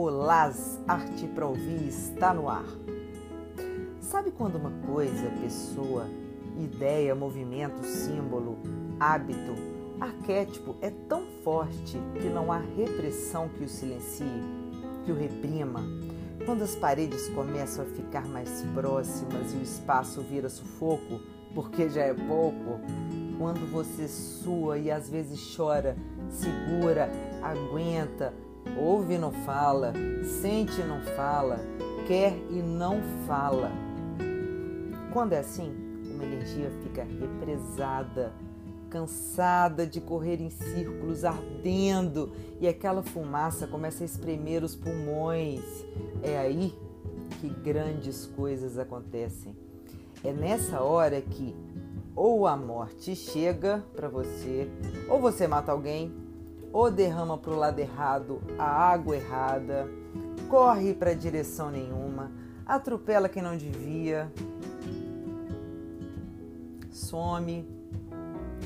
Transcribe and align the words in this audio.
Las 0.00 0.80
Arte 0.88 1.26
para 1.26 1.46
Ouvir 1.46 1.86
está 1.86 2.32
no 2.32 2.48
ar. 2.48 2.64
Sabe 4.00 4.30
quando 4.30 4.56
uma 4.56 4.70
coisa, 4.86 5.30
pessoa, 5.42 6.06
ideia, 6.58 7.14
movimento, 7.14 7.84
símbolo, 7.84 8.56
hábito, 8.98 9.54
arquétipo 10.00 10.76
é 10.80 10.90
tão 11.08 11.26
forte 11.44 11.98
que 12.20 12.28
não 12.30 12.50
há 12.50 12.58
repressão 12.58 13.50
que 13.50 13.64
o 13.64 13.68
silencie, 13.68 14.42
que 15.04 15.12
o 15.12 15.14
reprima? 15.14 15.80
Quando 16.46 16.62
as 16.62 16.74
paredes 16.74 17.28
começam 17.28 17.84
a 17.84 17.88
ficar 17.88 18.26
mais 18.26 18.62
próximas 18.74 19.52
e 19.52 19.56
o 19.58 19.62
espaço 19.62 20.22
vira 20.22 20.48
sufoco, 20.48 21.20
porque 21.54 21.90
já 21.90 22.02
é 22.02 22.14
pouco, 22.14 22.80
quando 23.38 23.70
você 23.70 24.08
sua 24.08 24.78
e 24.78 24.90
às 24.90 25.10
vezes 25.10 25.54
chora, 25.54 25.96
segura, 26.30 27.10
aguenta, 27.42 28.32
ouve 28.76 29.14
e 29.14 29.18
não 29.18 29.32
fala, 29.32 29.92
sente 30.40 30.80
e 30.80 30.84
não 30.84 31.00
fala, 31.16 31.60
quer 32.06 32.34
e 32.50 32.62
não 32.62 33.00
fala. 33.26 33.70
Quando 35.12 35.34
é 35.34 35.38
assim, 35.38 35.74
uma 36.14 36.24
energia 36.24 36.70
fica 36.82 37.04
represada, 37.04 38.32
cansada 38.88 39.86
de 39.86 40.00
correr 40.00 40.40
em 40.40 40.50
círculos, 40.50 41.24
ardendo, 41.24 42.32
e 42.60 42.68
aquela 42.68 43.02
fumaça 43.02 43.66
começa 43.66 44.04
a 44.04 44.06
espremer 44.06 44.62
os 44.62 44.74
pulmões. 44.74 45.62
É 46.22 46.38
aí 46.38 46.74
que 47.40 47.48
grandes 47.48 48.26
coisas 48.26 48.78
acontecem. 48.78 49.56
É 50.22 50.32
nessa 50.32 50.80
hora 50.82 51.20
que 51.20 51.56
ou 52.14 52.46
a 52.46 52.56
morte 52.56 53.16
chega 53.16 53.82
para 53.94 54.08
você, 54.08 54.68
ou 55.08 55.20
você 55.20 55.46
mata 55.46 55.72
alguém, 55.72 56.12
ou 56.72 56.90
derrama 56.90 57.36
para 57.36 57.52
o 57.52 57.56
lado 57.56 57.78
errado 57.78 58.40
a 58.58 58.64
água 58.64 59.16
errada, 59.16 59.88
corre 60.48 60.94
para 60.94 61.14
direção 61.14 61.70
nenhuma, 61.70 62.30
atropela 62.64 63.28
quem 63.28 63.42
não 63.42 63.56
devia, 63.56 64.32
some 66.90 67.66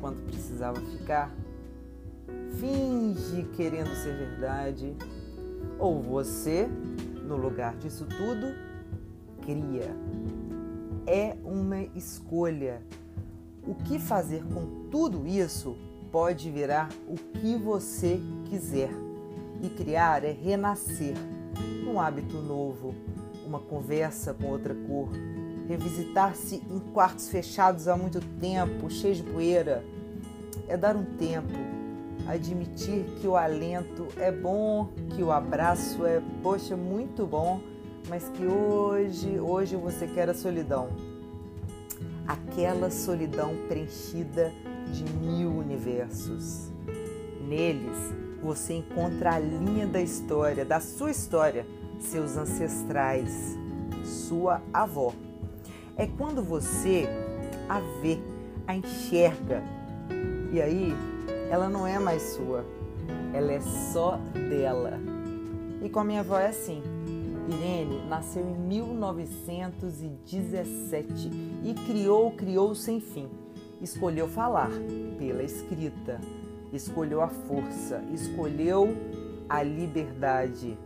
quando 0.00 0.24
precisava 0.26 0.80
ficar, 0.80 1.34
finge 2.58 3.42
querendo 3.56 3.94
ser 3.96 4.16
verdade, 4.16 4.94
ou 5.78 6.00
você, 6.00 6.68
no 7.26 7.36
lugar 7.36 7.76
disso 7.76 8.06
tudo, 8.06 8.54
cria. 9.42 9.96
É 11.06 11.36
uma 11.42 11.80
escolha 11.96 12.82
o 13.66 13.74
que 13.74 13.98
fazer 13.98 14.44
com 14.44 14.88
tudo 14.90 15.26
isso 15.26 15.76
pode 16.10 16.50
virar 16.50 16.88
o 17.06 17.16
que 17.16 17.56
você 17.56 18.20
quiser. 18.48 18.90
E 19.62 19.68
criar 19.68 20.24
é 20.24 20.30
renascer, 20.30 21.14
um 21.86 22.00
hábito 22.00 22.38
novo, 22.38 22.94
uma 23.46 23.58
conversa 23.58 24.32
com 24.32 24.48
outra 24.48 24.74
cor, 24.74 25.08
revisitar-se 25.66 26.62
em 26.70 26.78
quartos 26.92 27.28
fechados 27.28 27.88
há 27.88 27.96
muito 27.96 28.20
tempo, 28.40 28.88
cheios 28.88 29.16
de 29.16 29.24
poeira. 29.24 29.84
É 30.68 30.76
dar 30.76 30.94
um 30.94 31.04
tempo, 31.04 31.58
admitir 32.26 33.04
que 33.20 33.26
o 33.26 33.36
alento 33.36 34.06
é 34.16 34.30
bom, 34.30 34.90
que 35.16 35.22
o 35.22 35.32
abraço 35.32 36.06
é, 36.06 36.22
poxa, 36.42 36.76
muito 36.76 37.26
bom, 37.26 37.60
mas 38.08 38.28
que 38.28 38.46
hoje, 38.46 39.40
hoje 39.40 39.74
você 39.74 40.06
quer 40.06 40.28
a 40.28 40.34
solidão 40.34 40.88
aquela 42.28 42.90
solidão 42.90 43.56
preenchida 43.66 44.52
de 44.92 45.04
mil 45.14 45.50
universos. 45.50 46.70
Neles 47.40 48.18
você 48.42 48.74
encontra 48.74 49.34
a 49.34 49.38
linha 49.38 49.86
da 49.86 50.00
história, 50.00 50.64
da 50.64 50.80
sua 50.80 51.10
história, 51.10 51.66
seus 51.98 52.34
ancestrais, 52.36 53.58
sua 54.04 54.62
avó. 54.72 55.12
É 55.96 56.06
quando 56.06 56.42
você 56.42 57.06
a 57.68 57.80
vê, 58.00 58.18
a 58.66 58.74
enxerga, 58.76 59.62
e 60.52 60.60
aí 60.60 60.94
ela 61.50 61.68
não 61.68 61.86
é 61.86 61.98
mais 61.98 62.22
sua, 62.34 62.64
ela 63.32 63.52
é 63.52 63.60
só 63.60 64.18
dela. 64.34 64.98
E 65.82 65.88
com 65.88 66.00
a 66.00 66.04
minha 66.04 66.20
avó 66.20 66.38
é 66.38 66.48
assim. 66.48 66.82
Irene 67.48 68.04
nasceu 68.06 68.42
em 68.42 68.54
1917 68.54 71.30
e 71.64 71.72
criou, 71.86 72.32
criou 72.32 72.74
sem 72.74 73.00
fim. 73.00 73.30
Escolheu 73.80 74.28
falar 74.28 74.70
pela 75.18 75.42
escrita, 75.42 76.20
escolheu 76.72 77.20
a 77.20 77.28
força, 77.28 78.02
escolheu 78.12 78.96
a 79.48 79.62
liberdade. 79.62 80.76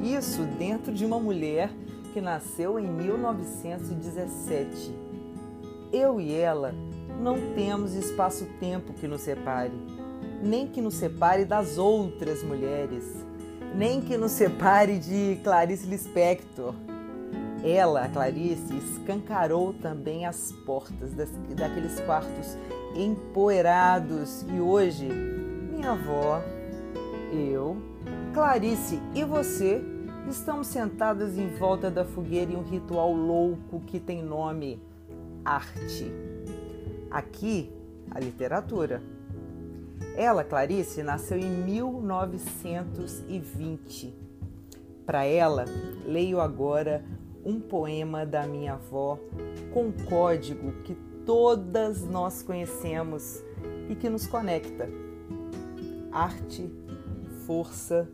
Isso 0.00 0.42
dentro 0.58 0.92
de 0.92 1.04
uma 1.04 1.18
mulher 1.18 1.70
que 2.12 2.20
nasceu 2.20 2.78
em 2.78 2.86
1917. 2.86 4.94
Eu 5.92 6.20
e 6.20 6.34
ela 6.34 6.74
não 7.20 7.54
temos 7.54 7.94
espaço-tempo 7.94 8.92
que 8.92 9.08
nos 9.08 9.22
separe, 9.22 9.72
nem 10.42 10.66
que 10.66 10.80
nos 10.80 10.94
separe 10.94 11.44
das 11.44 11.78
outras 11.78 12.42
mulheres 12.42 13.28
nem 13.74 14.00
que 14.00 14.16
nos 14.16 14.32
separe 14.32 14.98
de 14.98 15.38
Clarice 15.42 15.86
Lispector. 15.86 16.74
Ela, 17.64 18.08
Clarice, 18.08 18.76
escancarou 18.76 19.74
também 19.74 20.26
as 20.26 20.52
portas 20.64 21.12
das, 21.12 21.30
daqueles 21.56 21.98
quartos 22.00 22.56
empoeirados 22.94 24.44
e 24.48 24.60
hoje 24.60 25.08
minha 25.08 25.92
avó, 25.92 26.42
eu, 27.32 27.76
Clarice 28.32 29.00
e 29.14 29.24
você 29.24 29.82
estamos 30.28 30.66
sentadas 30.66 31.36
em 31.36 31.48
volta 31.56 31.90
da 31.90 32.04
fogueira 32.04 32.52
em 32.52 32.56
um 32.56 32.62
ritual 32.62 33.12
louco 33.12 33.80
que 33.86 33.98
tem 33.98 34.22
nome 34.22 34.80
arte. 35.44 36.12
Aqui, 37.10 37.72
a 38.10 38.20
literatura 38.20 39.02
ela, 40.18 40.42
Clarice, 40.42 41.00
nasceu 41.02 41.38
em 41.38 41.48
1920. 41.48 44.12
Para 45.06 45.24
ela, 45.24 45.64
leio 46.04 46.40
agora 46.40 47.04
um 47.48 47.58
poema 47.58 48.26
da 48.26 48.46
minha 48.46 48.74
avó 48.74 49.18
com 49.72 49.90
código 50.06 50.82
que 50.82 50.94
todas 51.24 52.04
nós 52.04 52.42
conhecemos 52.42 53.42
e 53.88 53.94
que 53.94 54.10
nos 54.10 54.26
conecta: 54.26 54.86
arte, 56.12 56.70
força 57.46 58.06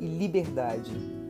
e 0.00 0.06
liberdade. 0.06 1.20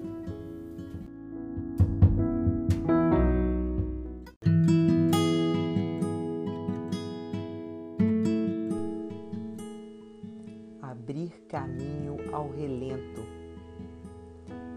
caminho 11.48 12.16
ao 12.32 12.48
relento, 12.48 13.26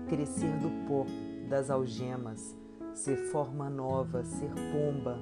crescer 0.09 0.51
do 0.57 0.71
pó 0.87 1.05
das 1.49 1.69
algemas, 1.69 2.55
ser 2.93 3.17
forma 3.31 3.69
nova, 3.69 4.23
ser 4.23 4.49
pomba, 4.71 5.17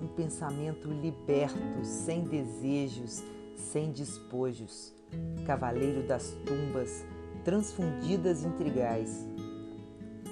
um 0.00 0.06
pensamento 0.08 0.88
liberto, 0.88 1.84
sem 1.84 2.24
desejos, 2.24 3.22
sem 3.56 3.92
despojos, 3.92 4.94
cavaleiro 5.46 6.06
das 6.06 6.36
tumbas, 6.46 7.04
transfundidas 7.44 8.44
em 8.44 8.50
trigais. 8.52 9.26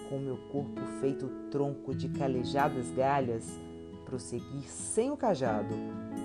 Com 0.08 0.18
meu 0.18 0.36
corpo 0.50 0.80
feito 1.00 1.28
tronco 1.50 1.94
de 1.94 2.08
calejadas 2.10 2.90
galhas, 2.90 3.58
prosseguir 4.04 4.68
sem 4.68 5.10
o 5.10 5.16
cajado, 5.16 5.75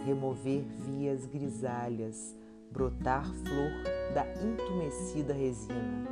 remover 0.05 0.61
vias 0.85 1.25
grisalhas, 1.25 2.35
brotar 2.71 3.25
flor 3.25 3.71
da 4.13 4.25
entumecida 4.43 5.33
resina, 5.33 6.05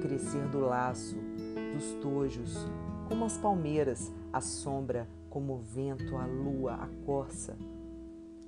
crescer 0.00 0.48
do 0.48 0.60
laço, 0.60 1.16
dos 1.72 1.94
tojos, 1.94 2.66
como 3.08 3.24
as 3.24 3.36
palmeiras, 3.36 4.12
a 4.32 4.40
sombra, 4.40 5.08
como 5.28 5.54
o 5.54 5.58
vento, 5.58 6.16
a 6.16 6.26
lua, 6.26 6.74
a 6.74 6.88
corça, 7.06 7.56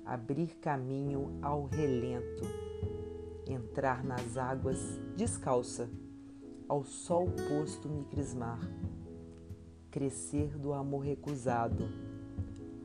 abrir 0.05 0.55
caminho 0.61 1.37
ao 1.41 1.65
relento, 1.65 2.43
entrar 3.47 4.03
nas 4.03 4.37
águas 4.37 4.99
descalça, 5.15 5.89
ao 6.67 6.83
sol 6.83 7.27
posto 7.47 7.89
me 7.89 8.03
crismar, 8.05 8.59
crescer 9.89 10.57
do 10.57 10.73
amor 10.73 11.05
recusado, 11.05 11.87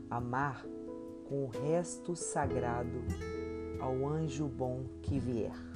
amar 0.08 0.64
com 1.28 1.44
o 1.44 1.48
resto 1.48 2.16
sagrado 2.16 3.04
ao 3.80 4.06
anjo 4.06 4.46
bom 4.46 4.84
que 5.02 5.18
vier. 5.18 5.69